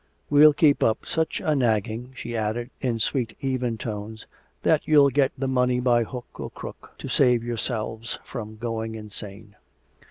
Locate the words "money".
5.47-5.79